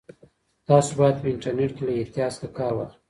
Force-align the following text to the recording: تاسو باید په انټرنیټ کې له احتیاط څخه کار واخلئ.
تاسو 0.67 0.91
باید 0.99 1.15
په 1.21 1.27
انټرنیټ 1.33 1.71
کې 1.77 1.83
له 1.87 1.93
احتیاط 2.03 2.31
څخه 2.39 2.49
کار 2.57 2.71
واخلئ. 2.75 2.97